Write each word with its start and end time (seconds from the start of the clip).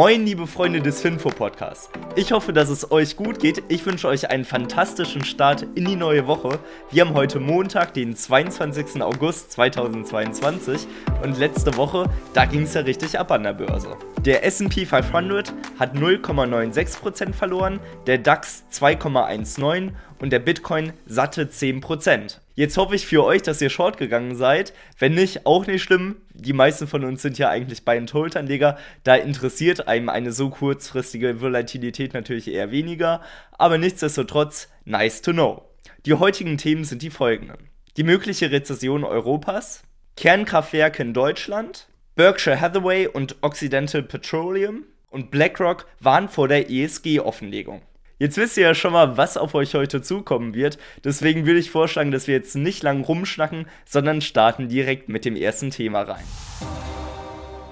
Moin, 0.00 0.24
liebe 0.24 0.46
Freunde 0.46 0.80
des 0.80 1.00
Finfo 1.00 1.28
Podcasts. 1.28 1.90
Ich 2.14 2.30
hoffe, 2.30 2.52
dass 2.52 2.68
es 2.68 2.92
euch 2.92 3.16
gut 3.16 3.40
geht. 3.40 3.64
Ich 3.66 3.84
wünsche 3.84 4.06
euch 4.06 4.30
einen 4.30 4.44
fantastischen 4.44 5.24
Start 5.24 5.66
in 5.74 5.86
die 5.86 5.96
neue 5.96 6.28
Woche. 6.28 6.60
Wir 6.92 7.04
haben 7.04 7.14
heute 7.14 7.40
Montag, 7.40 7.94
den 7.94 8.14
22. 8.14 9.02
August 9.02 9.50
2022 9.50 10.86
und 11.24 11.36
letzte 11.36 11.76
Woche, 11.76 12.08
da 12.32 12.44
ging 12.44 12.62
es 12.62 12.74
ja 12.74 12.82
richtig 12.82 13.18
ab 13.18 13.32
an 13.32 13.42
der 13.42 13.54
Börse. 13.54 13.96
Der 14.24 14.46
SP 14.46 14.86
500 14.86 15.52
hat 15.80 15.96
0,96% 15.96 17.32
verloren, 17.32 17.80
der 18.06 18.18
DAX 18.18 18.62
2,19% 18.72 19.90
und 20.20 20.32
der 20.32 20.38
Bitcoin 20.38 20.92
satte 21.06 21.46
10%. 21.46 22.38
Jetzt 22.58 22.76
hoffe 22.76 22.96
ich 22.96 23.06
für 23.06 23.22
euch, 23.22 23.42
dass 23.42 23.62
ihr 23.62 23.70
short 23.70 23.98
gegangen 23.98 24.34
seid. 24.34 24.72
Wenn 24.98 25.14
nicht, 25.14 25.46
auch 25.46 25.68
nicht 25.68 25.80
schlimm. 25.80 26.16
Die 26.34 26.52
meisten 26.52 26.88
von 26.88 27.04
uns 27.04 27.22
sind 27.22 27.38
ja 27.38 27.50
eigentlich 27.50 27.84
bei 27.84 27.96
and 27.96 28.12
hold 28.12 28.36
anleger 28.36 28.76
Da 29.04 29.14
interessiert 29.14 29.86
einem 29.86 30.08
eine 30.08 30.32
so 30.32 30.50
kurzfristige 30.50 31.40
Volatilität 31.40 32.14
natürlich 32.14 32.48
eher 32.48 32.72
weniger. 32.72 33.22
Aber 33.52 33.78
nichtsdestotrotz, 33.78 34.66
nice 34.84 35.22
to 35.22 35.30
know. 35.30 35.68
Die 36.04 36.14
heutigen 36.14 36.58
Themen 36.58 36.82
sind 36.82 37.02
die 37.02 37.10
folgenden. 37.10 37.70
Die 37.96 38.02
mögliche 38.02 38.50
Rezession 38.50 39.04
Europas, 39.04 39.84
Kernkraftwerke 40.16 41.00
in 41.00 41.14
Deutschland, 41.14 41.86
Berkshire 42.16 42.60
Hathaway 42.60 43.06
und 43.06 43.36
Occidental 43.40 44.02
Petroleum 44.02 44.82
und 45.10 45.30
BlackRock 45.30 45.86
waren 46.00 46.28
vor 46.28 46.48
der 46.48 46.68
ESG-Offenlegung. 46.68 47.82
Jetzt 48.20 48.36
wisst 48.36 48.56
ihr 48.56 48.64
ja 48.64 48.74
schon 48.74 48.92
mal, 48.92 49.16
was 49.16 49.36
auf 49.36 49.54
euch 49.54 49.74
heute 49.74 50.02
zukommen 50.02 50.52
wird. 50.52 50.76
Deswegen 51.04 51.46
würde 51.46 51.60
ich 51.60 51.70
vorschlagen, 51.70 52.10
dass 52.10 52.26
wir 52.26 52.34
jetzt 52.34 52.56
nicht 52.56 52.82
lang 52.82 53.04
rumschnacken, 53.04 53.66
sondern 53.84 54.22
starten 54.22 54.68
direkt 54.68 55.08
mit 55.08 55.24
dem 55.24 55.36
ersten 55.36 55.70
Thema 55.70 56.02
rein. 56.02 56.24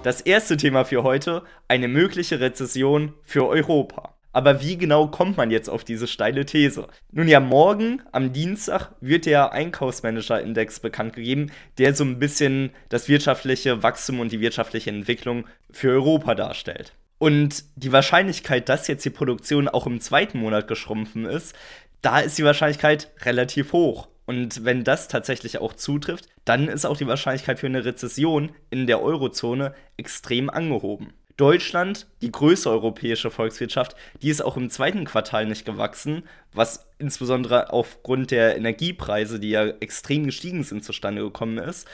Das 0.05 0.21
erste 0.21 0.57
Thema 0.57 0.85
für 0.85 1.03
heute, 1.03 1.43
eine 1.67 1.89
mögliche 1.89 2.39
Rezession 2.39 3.13
für 3.25 3.49
Europa. 3.49 4.15
Aber 4.33 4.63
wie 4.63 4.77
genau 4.77 5.09
kommt 5.09 5.37
man 5.37 5.51
jetzt 5.51 5.69
auf 5.69 5.83
diese 5.83 6.07
steile 6.07 6.47
These? 6.47 6.87
Nun 7.11 7.27
ja, 7.27 7.41
morgen 7.41 8.03
am 8.13 8.33
Dienstag 8.33 8.93
wird 9.01 9.27
der 9.27 9.53
Einkaufsmanager-Index 9.53 10.79
bekannt 10.79 11.15
gegeben, 11.15 11.51
der 11.79 11.93
so 11.95 12.05
ein 12.05 12.21
bisschen 12.21 12.71
das 12.89 13.09
wirtschaftliche 13.09 13.83
Wachstum 13.83 14.21
und 14.21 14.31
die 14.31 14.41
wirtschaftliche 14.41 14.91
Entwicklung 14.91 15.47
für 15.73 15.91
Europa 15.91 16.37
darstellt. 16.37 16.93
Und 17.19 17.65
die 17.77 17.93
Wahrscheinlichkeit, 17.93 18.69
dass 18.69 18.89
jetzt 18.89 19.05
die 19.05 19.11
Produktion 19.11 19.69
auch 19.69 19.87
im 19.87 20.01
zweiten 20.01 20.39
Monat 20.39 20.69
geschrumpfen 20.69 21.25
ist, 21.25 21.55
da 22.03 22.21
ist 22.21 22.39
die 22.39 22.45
Wahrscheinlichkeit 22.45 23.11
relativ 23.23 23.73
hoch. 23.73 24.09
Und 24.27 24.65
wenn 24.65 24.85
das 24.85 25.09
tatsächlich 25.09 25.59
auch 25.59 25.73
zutrifft, 25.73 26.29
dann 26.45 26.69
ist 26.69 26.85
auch 26.85 26.97
die 26.97 27.07
Wahrscheinlichkeit 27.07 27.61
für 27.61 27.67
eine 27.67 27.85
Rezession 27.85 28.53
in 28.71 28.87
der 28.87 29.01
Eurozone 29.01 29.75
extrem 29.97 30.51
angehoben. 30.51 31.15
Deutschland, 31.37 32.07
die 32.23 32.33
größte 32.33 32.71
europäische 32.71 33.31
Volkswirtschaft, 33.31 33.95
die 34.23 34.31
ist 34.31 34.43
auch 34.43 34.57
im 34.57 34.71
zweiten 34.71 35.05
Quartal 35.05 35.47
nicht 35.47 35.67
gewachsen, 35.67 36.23
was 36.53 36.89
insbesondere 36.99 37.73
aufgrund 37.73 38.31
der 38.31 38.57
Energiepreise, 38.57 39.39
die 39.39 39.51
ja 39.51 39.67
extrem 39.67 40.25
gestiegen 40.25 40.65
sind, 40.65 40.83
zustande 40.83 41.23
gekommen 41.23 41.59
ist 41.59 41.87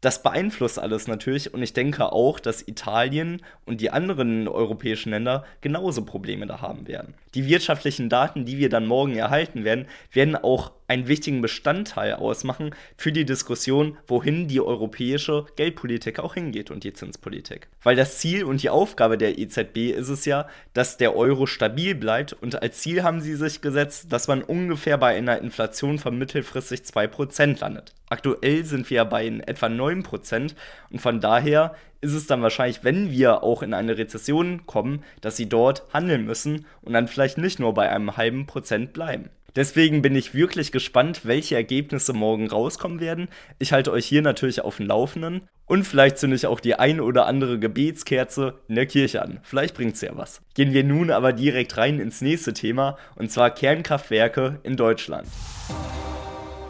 das 0.00 0.22
beeinflusst 0.22 0.78
alles 0.78 1.08
natürlich 1.08 1.52
und 1.52 1.62
ich 1.62 1.72
denke 1.72 2.12
auch, 2.12 2.38
dass 2.38 2.66
Italien 2.66 3.42
und 3.66 3.80
die 3.80 3.90
anderen 3.90 4.46
europäischen 4.46 5.10
Länder 5.10 5.44
genauso 5.60 6.04
Probleme 6.04 6.46
da 6.46 6.60
haben 6.60 6.86
werden. 6.86 7.14
Die 7.34 7.46
wirtschaftlichen 7.46 8.08
Daten, 8.08 8.44
die 8.44 8.58
wir 8.58 8.68
dann 8.68 8.86
morgen 8.86 9.16
erhalten 9.16 9.64
werden, 9.64 9.86
werden 10.12 10.36
auch 10.36 10.72
einen 10.88 11.06
wichtigen 11.06 11.42
Bestandteil 11.42 12.14
ausmachen 12.14 12.74
für 12.96 13.12
die 13.12 13.24
Diskussion, 13.24 13.96
wohin 14.06 14.48
die 14.48 14.60
europäische 14.60 15.46
Geldpolitik 15.56 16.18
auch 16.18 16.34
hingeht 16.34 16.70
und 16.70 16.82
die 16.82 16.94
Zinspolitik. 16.94 17.68
Weil 17.82 17.94
das 17.94 18.18
Ziel 18.18 18.44
und 18.44 18.62
die 18.62 18.70
Aufgabe 18.70 19.18
der 19.18 19.38
EZB 19.38 19.90
ist 19.90 20.08
es 20.08 20.24
ja, 20.24 20.48
dass 20.72 20.96
der 20.96 21.14
Euro 21.14 21.46
stabil 21.46 21.94
bleibt 21.94 22.32
und 22.32 22.60
als 22.60 22.80
Ziel 22.80 23.02
haben 23.02 23.20
sie 23.20 23.36
sich 23.36 23.60
gesetzt, 23.60 24.12
dass 24.12 24.28
man 24.28 24.42
ungefähr 24.42 24.98
bei 24.98 25.14
einer 25.14 25.38
Inflation 25.38 25.98
von 25.98 26.18
mittelfristig 26.18 26.80
2% 26.80 27.60
landet. 27.60 27.94
Aktuell 28.08 28.64
sind 28.64 28.88
wir 28.88 29.04
bei 29.04 29.26
etwa 29.26 29.66
9% 29.66 30.54
und 30.90 31.00
von 31.00 31.20
daher 31.20 31.74
ist 32.00 32.14
es 32.14 32.26
dann 32.26 32.42
wahrscheinlich, 32.42 32.84
wenn 32.84 33.10
wir 33.10 33.42
auch 33.42 33.62
in 33.62 33.74
eine 33.74 33.98
Rezession 33.98 34.66
kommen, 34.66 35.04
dass 35.20 35.36
sie 35.36 35.48
dort 35.48 35.82
handeln 35.92 36.24
müssen 36.24 36.64
und 36.80 36.92
dann 36.92 37.08
vielleicht 37.08 37.38
nicht 37.38 37.58
nur 37.58 37.74
bei 37.74 37.90
einem 37.90 38.16
halben 38.16 38.46
Prozent 38.46 38.92
bleiben. 38.92 39.30
Deswegen 39.56 40.02
bin 40.02 40.14
ich 40.14 40.34
wirklich 40.34 40.72
gespannt, 40.72 41.22
welche 41.24 41.56
Ergebnisse 41.56 42.12
morgen 42.12 42.48
rauskommen 42.48 43.00
werden. 43.00 43.28
Ich 43.58 43.72
halte 43.72 43.92
euch 43.92 44.06
hier 44.06 44.22
natürlich 44.22 44.60
auf 44.60 44.76
dem 44.76 44.86
Laufenden 44.86 45.48
und 45.66 45.84
vielleicht 45.84 46.18
zünde 46.18 46.36
ich 46.36 46.46
auch 46.46 46.60
die 46.60 46.74
ein 46.74 47.00
oder 47.00 47.26
andere 47.26 47.58
Gebetskerze 47.58 48.60
in 48.68 48.74
der 48.74 48.86
Kirche 48.86 49.22
an. 49.22 49.40
Vielleicht 49.42 49.74
bringt 49.74 49.94
es 49.94 50.02
ja 50.02 50.10
was. 50.14 50.42
Gehen 50.54 50.74
wir 50.74 50.84
nun 50.84 51.10
aber 51.10 51.32
direkt 51.32 51.76
rein 51.76 51.98
ins 51.98 52.20
nächste 52.20 52.52
Thema 52.52 52.98
und 53.16 53.30
zwar 53.30 53.50
Kernkraftwerke 53.50 54.60
in 54.62 54.76
Deutschland. 54.76 55.26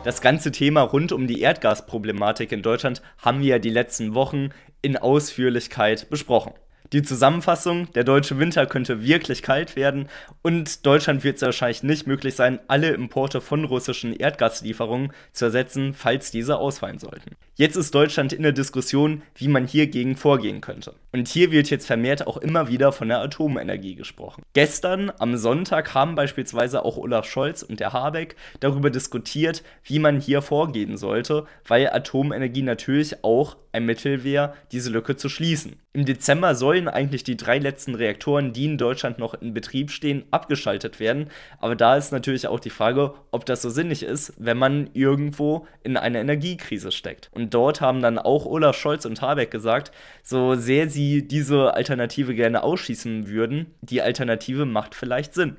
Das 0.04 0.20
ganze 0.20 0.52
Thema 0.52 0.82
rund 0.82 1.10
um 1.12 1.26
die 1.26 1.40
Erdgasproblematik 1.40 2.52
in 2.52 2.62
Deutschland 2.62 3.02
haben 3.18 3.40
wir 3.40 3.48
ja 3.48 3.58
die 3.58 3.70
letzten 3.70 4.14
Wochen 4.14 4.50
in 4.80 4.96
Ausführlichkeit 4.96 6.08
besprochen. 6.08 6.52
Die 6.92 7.02
Zusammenfassung, 7.02 7.92
der 7.92 8.04
deutsche 8.04 8.38
Winter 8.38 8.64
könnte 8.64 9.02
wirklich 9.02 9.42
kalt 9.42 9.76
werden 9.76 10.08
und 10.40 10.86
Deutschland 10.86 11.22
wird 11.22 11.36
es 11.36 11.42
wahrscheinlich 11.42 11.82
nicht 11.82 12.06
möglich 12.06 12.34
sein, 12.34 12.60
alle 12.66 12.88
Importe 12.90 13.42
von 13.42 13.64
russischen 13.64 14.14
Erdgaslieferungen 14.14 15.12
zu 15.32 15.46
ersetzen, 15.46 15.92
falls 15.92 16.30
diese 16.30 16.56
ausfallen 16.56 16.98
sollten. 16.98 17.36
Jetzt 17.60 17.74
ist 17.74 17.92
Deutschland 17.92 18.32
in 18.32 18.44
der 18.44 18.52
Diskussion, 18.52 19.22
wie 19.34 19.48
man 19.48 19.66
hiergegen 19.66 20.14
vorgehen 20.14 20.60
könnte. 20.60 20.94
Und 21.10 21.26
hier 21.26 21.50
wird 21.50 21.70
jetzt 21.70 21.88
vermehrt 21.88 22.24
auch 22.24 22.36
immer 22.36 22.68
wieder 22.68 22.92
von 22.92 23.08
der 23.08 23.18
Atomenergie 23.18 23.96
gesprochen. 23.96 24.44
Gestern 24.52 25.10
am 25.18 25.36
Sonntag 25.36 25.92
haben 25.92 26.14
beispielsweise 26.14 26.84
auch 26.84 26.98
Olaf 26.98 27.26
Scholz 27.26 27.64
und 27.64 27.80
der 27.80 27.92
Habeck 27.92 28.36
darüber 28.60 28.90
diskutiert, 28.90 29.64
wie 29.82 29.98
man 29.98 30.20
hier 30.20 30.40
vorgehen 30.40 30.96
sollte, 30.96 31.46
weil 31.66 31.90
Atomenergie 31.90 32.62
natürlich 32.62 33.24
auch 33.24 33.56
ein 33.72 33.86
Mittel 33.86 34.22
wäre, 34.24 34.54
diese 34.70 34.90
Lücke 34.90 35.16
zu 35.16 35.28
schließen. 35.28 35.76
Im 35.92 36.04
Dezember 36.04 36.54
sollen 36.54 36.88
eigentlich 36.88 37.24
die 37.24 37.36
drei 37.36 37.58
letzten 37.58 37.94
Reaktoren, 37.94 38.52
die 38.52 38.66
in 38.66 38.78
Deutschland 38.78 39.18
noch 39.18 39.34
in 39.34 39.52
Betrieb 39.52 39.90
stehen, 39.90 40.24
abgeschaltet 40.30 41.00
werden. 41.00 41.28
Aber 41.58 41.74
da 41.74 41.96
ist 41.96 42.12
natürlich 42.12 42.46
auch 42.46 42.60
die 42.60 42.70
Frage, 42.70 43.14
ob 43.30 43.46
das 43.46 43.62
so 43.62 43.70
sinnig 43.70 44.02
ist, 44.02 44.32
wenn 44.38 44.58
man 44.58 44.90
irgendwo 44.92 45.66
in 45.82 45.96
einer 45.96 46.20
Energiekrise 46.20 46.92
steckt. 46.92 47.30
Und 47.32 47.47
dort 47.54 47.80
haben 47.80 48.02
dann 48.02 48.18
auch 48.18 48.46
Olaf 48.46 48.76
Scholz 48.76 49.04
und 49.04 49.22
Habeck 49.22 49.50
gesagt, 49.50 49.92
so 50.22 50.54
sehr 50.54 50.88
sie 50.88 51.26
diese 51.26 51.74
Alternative 51.74 52.34
gerne 52.34 52.62
ausschließen 52.62 53.28
würden, 53.28 53.74
die 53.80 54.02
Alternative 54.02 54.66
macht 54.66 54.94
vielleicht 54.94 55.34
Sinn. 55.34 55.56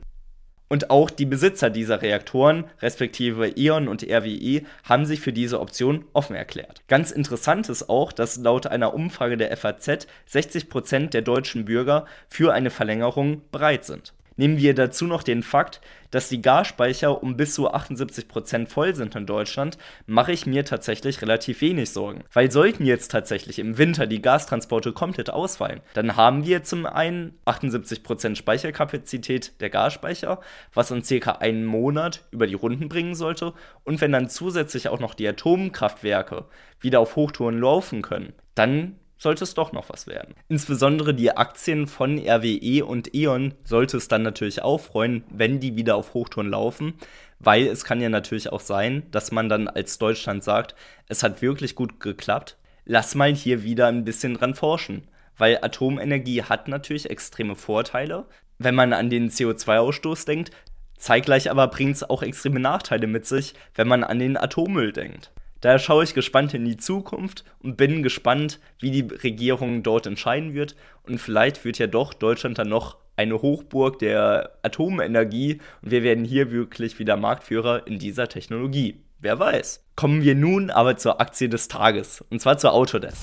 Und 0.72 0.92
auch 0.92 1.10
die 1.10 1.26
Besitzer 1.26 1.72
dieser 1.72 2.04
Reaktoren, 2.04 2.66
respektive 2.80 3.58
E.ON 3.58 3.88
und 3.88 4.04
RWE, 4.04 4.62
haben 4.84 5.06
sich 5.08 5.20
für 5.20 5.34
diese 5.34 5.60
Option 5.60 6.06
offen 6.14 6.36
erklärt. 6.36 6.84
Ganz 6.88 7.10
interessant 7.10 7.70
ist 7.70 7.90
auch, 7.90 8.12
dass 8.14 8.38
laut 8.38 8.68
einer 8.68 8.94
Umfrage 8.94 9.36
der 9.36 9.56
FAZ 9.58 10.06
60% 10.32 11.10
der 11.10 11.24
deutschen 11.24 11.66
Bürger 11.66 12.06
für 12.30 12.54
eine 12.54 12.70
Verlängerung 12.70 13.42
bereit 13.52 13.84
sind. 13.84 14.14
Nehmen 14.40 14.58
wir 14.58 14.74
dazu 14.74 15.06
noch 15.06 15.24
den 15.24 15.44
Fakt, 15.44 15.82
dass 16.12 16.30
die 16.30 16.42
Gasspeicher 16.42 17.22
um 17.22 17.36
bis 17.36 17.56
zu 17.56 17.74
78% 17.74 18.68
voll 18.68 18.96
sind 18.96 19.14
in 19.18 19.26
Deutschland, 19.26 19.78
mache 20.08 20.32
ich 20.32 20.46
mir 20.46 20.64
tatsächlich 20.64 21.22
relativ 21.22 21.60
wenig 21.60 21.90
Sorgen. 21.90 22.24
Weil 22.32 22.50
sollten 22.50 22.86
jetzt 22.86 23.12
tatsächlich 23.12 23.60
im 23.60 23.78
Winter 23.78 24.08
die 24.08 24.22
Gastransporte 24.22 24.94
komplett 24.94 25.30
ausfallen, 25.30 25.82
dann 25.94 26.16
haben 26.16 26.46
wir 26.46 26.64
zum 26.64 26.86
einen 26.86 27.38
78% 27.46 28.38
Speicherkapazität 28.38 29.60
der 29.60 29.70
Gasspeicher, 29.70 30.40
was 30.74 30.92
uns 30.92 31.10
circa 31.10 31.34
einen 31.34 31.66
Monat 31.66 32.24
über 32.32 32.48
die 32.48 32.54
Runden 32.54 32.88
bringen 32.88 33.16
sollte. 33.16 33.52
Und 33.84 34.00
wenn 34.00 34.14
dann 34.14 34.30
zusätzlich 34.30 34.88
auch 34.88 35.02
noch 35.02 35.16
die 35.16 35.28
Atomkraftwerke 35.28 36.46
wieder 36.80 37.02
auf 37.02 37.18
Hochtouren 37.18 37.60
laufen 37.60 38.02
können, 38.02 38.32
dann 38.56 38.96
sollte 39.20 39.44
es 39.44 39.54
doch 39.54 39.74
noch 39.74 39.90
was 39.90 40.08
werden. 40.08 40.34
Insbesondere 40.48 41.14
die 41.14 41.36
Aktien 41.36 41.86
von 41.86 42.18
RWE 42.18 42.86
und 42.86 43.14
E.ON 43.14 43.54
sollte 43.64 43.98
es 43.98 44.08
dann 44.08 44.24
natürlich 44.24 44.64
auch 44.64 44.80
freuen, 44.80 45.24
wenn 45.30 45.60
die 45.60 45.76
wieder 45.76 45.96
auf 45.98 46.14
Hochtouren 46.14 46.50
laufen, 46.50 46.94
weil 47.40 47.68
es 47.68 47.84
kann 47.84 48.02
ja 48.02 48.10
natürlich 48.10 48.52
auch 48.52 48.62
sein, 48.62 49.04
dass 49.12 49.32
man 49.32 49.50
dann 49.50 49.68
als 49.68 50.00
Deutschland 50.00 50.44
sagt, 50.44 50.74
es 51.08 51.22
hat 51.22 51.42
wirklich 51.42 51.76
gut 51.76 52.00
geklappt, 52.00 52.58
lass 52.86 53.14
mal 53.14 53.36
hier 53.36 53.64
wieder 53.64 53.88
ein 53.88 54.06
bisschen 54.06 54.34
dran 54.34 54.56
forschen. 54.56 55.08
Weil 55.38 55.60
Atomenergie 55.62 56.44
hat 56.44 56.68
natürlich 56.68 57.10
extreme 57.10 57.56
Vorteile, 57.56 58.26
wenn 58.58 58.76
man 58.76 58.92
an 58.92 59.10
den 59.10 59.30
CO2-Ausstoß 59.30 60.26
denkt, 60.26 60.52
zeitgleich 60.98 61.50
aber 61.50 61.68
bringt 61.68 61.96
es 61.96 62.10
auch 62.10 62.24
extreme 62.24 62.60
Nachteile 62.60 63.08
mit 63.08 63.26
sich, 63.26 63.54
wenn 63.74 63.88
man 63.88 64.04
an 64.04 64.20
den 64.20 64.36
Atommüll 64.36 64.92
denkt. 64.92 65.32
Daher 65.62 65.80
schaue 65.80 66.04
ich 66.04 66.14
gespannt 66.14 66.54
in 66.54 66.66
die 66.66 66.78
Zukunft 66.78 67.44
und 67.62 67.76
bin 67.76 68.04
gespannt, 68.04 68.60
wie 68.80 68.92
die 68.92 69.14
Regierung 69.14 69.84
dort 69.84 70.08
entscheiden 70.08 70.54
wird. 70.54 70.76
Und 71.04 71.20
vielleicht 71.20 71.66
wird 71.66 71.78
ja 71.80 71.88
doch 71.88 72.14
Deutschland 72.14 72.58
dann 72.58 72.70
noch 72.70 72.98
eine 73.18 73.42
Hochburg 73.42 74.00
der 74.00 74.58
Atomenergie 74.64 75.60
und 75.82 75.92
wir 75.92 76.04
werden 76.04 76.24
hier 76.24 76.52
wirklich 76.52 77.00
wieder 77.00 77.18
Marktführer 77.18 77.86
in 77.86 78.00
dieser 78.00 78.30
Technologie. 78.30 79.04
Wer 79.20 79.38
weiß. 79.38 79.84
Kommen 79.98 80.24
wir 80.24 80.36
nun 80.36 80.70
aber 80.70 80.96
zur 80.96 81.20
Aktie 81.20 81.50
des 81.50 81.68
Tages 81.68 82.24
und 82.30 82.42
zwar 82.42 82.58
zur 82.58 82.72
Autodesk. 82.72 83.18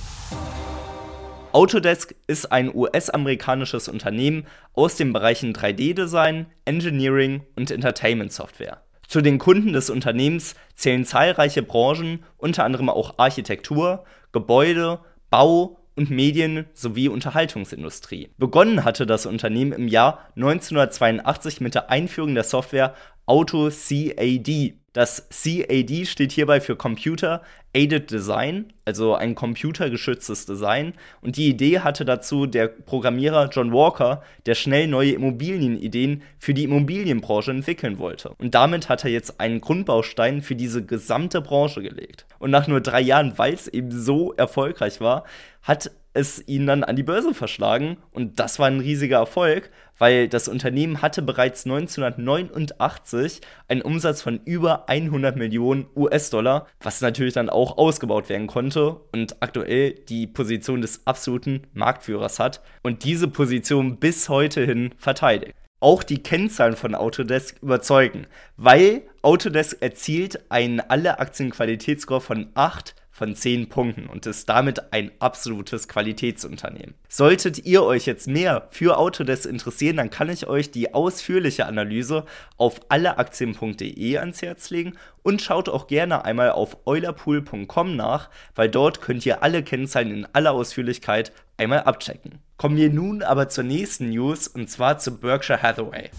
Autodesk 1.53 2.15
ist 2.27 2.53
ein 2.53 2.75
US-amerikanisches 2.75 3.89
Unternehmen 3.89 4.47
aus 4.75 4.97
den 4.97 5.15
Bereichen 5.15 5.55
3D-Design, 5.55 6.45
Engineering 6.67 7.47
und 7.57 7.71
Entertainment-Software. 7.71 8.83
Zu 9.17 9.23
den 9.23 9.39
Kunden 9.39 9.73
des 9.73 9.89
Unternehmens 9.89 10.57
zählen 10.75 11.07
zahlreiche 11.07 11.63
Branchen, 11.63 12.23
unter 12.37 12.65
anderem 12.65 12.91
auch 12.91 13.15
Architektur, 13.17 14.05
Gebäude, 14.31 14.99
Bau 15.31 15.79
und 15.95 16.11
Medien- 16.11 16.67
sowie 16.75 17.09
Unterhaltungsindustrie. 17.09 18.29
Begonnen 18.37 18.85
hatte 18.85 19.07
das 19.07 19.25
Unternehmen 19.25 19.73
im 19.73 19.89
Jahr 19.89 20.19
1982 20.37 21.63
mit 21.63 21.75
der 21.75 21.89
Einführung 21.89 22.35
der 22.35 22.45
Software 22.45 22.93
AutoCAD. 23.25 24.75
Das 24.97 25.29
CAD 25.29 26.07
steht 26.07 26.33
hierbei 26.33 26.59
für 26.59 26.75
Computer 26.75 27.43
Aided 27.75 28.11
Design, 28.11 28.73
also 28.87 29.15
ein 29.15 29.35
computergeschütztes 29.35 30.47
Design. 30.47 30.95
Und 31.21 31.37
die 31.37 31.51
Idee 31.51 31.81
hatte 31.81 32.07
dazu 32.07 32.47
der 32.47 32.69
Programmierer 32.69 33.51
John 33.51 33.75
Walker, 33.75 34.23
der 34.47 34.55
schnell 34.55 34.87
neue 34.87 35.13
Immobilienideen 35.13 36.23
für 36.39 36.55
die 36.55 36.65
Immobilienbranche 36.65 37.51
entwickeln 37.51 37.99
wollte. 37.99 38.31
Und 38.39 38.55
damit 38.55 38.89
hat 38.89 39.05
er 39.05 39.11
jetzt 39.11 39.39
einen 39.39 39.61
Grundbaustein 39.61 40.41
für 40.41 40.57
diese 40.57 40.83
gesamte 40.83 41.43
Branche 41.43 41.83
gelegt. 41.83 42.25
Und 42.39 42.51
nach 42.51 42.67
nur 42.67 42.81
drei 42.81 43.03
Jahren, 43.03 43.37
weil 43.37 43.53
es 43.53 43.69
eben 43.69 43.91
so 43.91 44.33
erfolgreich 44.33 45.03
war, 45.03 45.25
hat 45.61 45.91
es 46.17 46.43
ihn 46.49 46.67
dann 46.67 46.83
an 46.83 46.97
die 46.97 47.03
Börse 47.03 47.35
verschlagen 47.35 47.99
und 48.11 48.41
das 48.41 48.59
war 48.59 48.67
ein 48.67 48.81
riesiger 48.81 49.19
Erfolg, 49.19 49.71
weil 49.99 50.29
das 50.29 50.49
Unternehmen 50.49 51.03
hatte 51.03 51.23
bereits 51.23 51.65
1989 51.65 53.41
einen 53.69 53.83
Umsatz 53.83 54.23
von 54.23 54.41
über 54.45 54.89
100 54.89 55.37
Millionen 55.37 55.87
US-Dollar, 55.95 56.67
was 56.81 57.01
natürlich 57.01 57.35
dann 57.35 57.51
auch 57.51 57.79
ausgebaut 57.79 58.29
werden 58.29 58.47
konnte 58.47 58.97
und 59.13 59.37
aktuell 59.41 59.93
die 59.93 60.27
Position 60.27 60.81
des 60.81 61.07
absoluten 61.07 61.63
Marktführers 61.75 62.39
hat 62.39 62.63
und 62.83 63.05
diese 63.05 63.29
Position 63.29 63.99
bis 63.99 64.29
heute 64.29 64.65
hin 64.65 64.95
verteidigt. 64.99 65.55
Auch 65.79 66.03
die 66.03 66.23
Kennzahlen 66.23 66.75
von 66.75 66.95
Autodesk 66.95 67.63
überzeugen, 67.63 68.27
weil 68.57 69.03
Autodesk 69.21 69.83
erzielt 69.83 70.51
einen 70.51 70.81
alle 70.81 71.19
Aktien-Qualitätsscore 71.19 72.23
von 72.23 72.49
8 72.55 72.95
von 73.17 73.35
10 73.35 73.71
Punkten 73.71 74.07
und 74.09 74.27
ist 74.27 74.47
damit 74.51 74.93
ein 74.93 75.11
absolutes 75.21 75.89
Qualitätsunternehmen. 75.89 76.95
Solltet 77.09 77.65
ihr 77.65 77.83
euch 77.83 78.05
jetzt 78.05 78.29
mehr 78.29 78.69
für 78.71 78.99
Autodesk 78.99 79.47
interessieren, 79.47 79.97
dann 79.97 80.11
kann 80.11 80.29
ich 80.29 80.47
euch 80.49 80.71
die 80.71 80.93
ausführliche 80.93 81.65
Analyse 81.65 82.27
auf 82.59 82.79
alleaktien.de 82.91 84.19
ans 84.19 84.43
Herz 84.43 84.69
legen 84.69 84.99
und 85.23 85.41
schaut 85.41 85.71
auch 85.71 85.87
gerne 85.87 86.27
einmal 86.27 86.51
auf 86.51 86.77
eulerpool.com 86.85 87.97
nach, 87.97 88.29
weil 88.55 88.69
dort 88.69 89.01
könnt 89.01 89.25
ihr 89.25 89.43
alle 89.43 89.63
Kennzahlen 89.63 90.11
in 90.11 90.29
aller 90.35 90.53
Ausführlichkeit 90.53 91.33
einmal 91.57 91.85
abchecken. 91.85 92.41
Kommen 92.59 92.77
wir 92.77 92.91
nun 92.91 93.23
aber 93.23 93.49
zur 93.49 93.65
nächsten 93.65 94.11
News 94.11 94.47
und 94.47 94.69
zwar 94.69 94.99
zu 94.99 95.19
Berkshire 95.19 95.63
Hathaway 95.63 96.11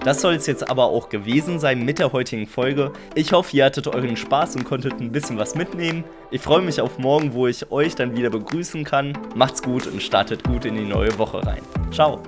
Das 0.08 0.22
soll 0.22 0.36
es 0.36 0.48
jetzt 0.48 0.70
aber 0.70 0.86
auch 0.86 1.10
gewesen 1.10 1.60
sein 1.60 1.84
mit 1.84 2.00
der 2.00 2.14
heutigen 2.14 2.48
Folge. 2.48 2.94
Ich 3.14 3.34
hoffe, 3.34 3.58
ihr 3.58 3.66
hattet 3.66 3.90
euren 3.90 4.16
Spaß 4.16 4.56
und 4.56 4.64
konntet 4.64 5.02
ein 5.02 5.12
bisschen 5.12 5.38
was 5.38 5.54
mitnehmen. 5.54 6.06
Ich 6.32 6.40
freue 6.40 6.62
mich 6.62 6.80
auf 6.80 6.98
morgen, 6.98 7.34
wo 7.34 7.46
ich 7.46 7.70
euch 7.74 7.94
dann 7.94 8.16
wieder 8.16 8.30
begrüßen 8.30 8.86
kann. 8.86 9.18
Macht's 9.36 9.62
gut 9.62 9.86
und 9.86 10.02
startet 10.02 10.46
gut 10.46 10.64
in 10.64 10.76
die 10.76 10.86
neue 10.86 11.18
Woche 11.18 11.46
rein. 11.46 11.62
Ciao. 11.92 12.22